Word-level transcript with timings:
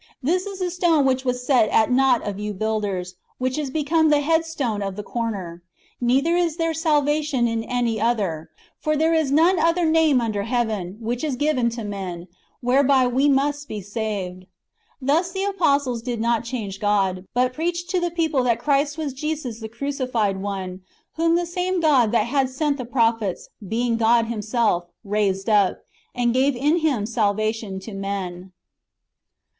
This 0.23 0.47
is 0.47 0.57
the 0.57 0.71
stone 0.71 1.05
which 1.05 1.23
w^as 1.25 1.35
set 1.41 1.69
at 1.69 1.91
nought 1.91 2.23
of 2.27 2.39
you 2.39 2.55
builders, 2.55 3.17
which 3.37 3.55
is 3.59 3.69
become 3.69 4.09
the 4.09 4.21
head 4.21 4.45
stone 4.47 4.81
of 4.81 4.95
the 4.95 5.03
corner. 5.03 5.61
[Neither 6.01 6.35
is 6.35 6.57
there 6.57 6.73
salvation 6.73 7.47
in 7.47 7.63
any 7.63 8.01
other: 8.01 8.49
for] 8.79 8.97
there 8.97 9.13
is 9.13 9.31
none 9.31 9.59
other 9.59 9.85
name 9.85 10.19
under 10.19 10.41
heaven, 10.41 10.97
which 11.01 11.23
is 11.23 11.35
given 11.35 11.69
to 11.77 11.83
men, 11.83 12.27
whereby 12.61 13.05
we 13.05 13.29
must 13.29 13.67
be 13.67 13.79
saved." 13.79 14.45
^ 14.45 14.47
Thus 14.99 15.31
the 15.33 15.43
apostles 15.43 16.01
did 16.01 16.19
not 16.19 16.43
change 16.43 16.79
God, 16.79 17.27
but 17.35 17.53
preached 17.53 17.91
to 17.91 17.99
the 17.99 18.09
people 18.09 18.41
that 18.45 18.57
Christ 18.57 18.97
was 18.97 19.13
Jesus 19.13 19.59
the 19.59 19.69
cruci 19.69 20.09
fied 20.11 20.41
One, 20.41 20.81
whom 21.13 21.35
the 21.35 21.45
same 21.45 21.79
God 21.79 22.11
that 22.11 22.25
had 22.25 22.49
sent 22.49 22.77
the 22.79 22.85
prophets, 22.85 23.49
being 23.69 23.97
God 23.97 24.25
Himself, 24.25 24.85
raised 25.03 25.47
up, 25.47 25.83
and 26.15 26.33
gave 26.33 26.55
in 26.55 26.77
Him 26.77 27.05
salvation 27.05 27.79
to 27.81 27.93
men. 27.93 28.51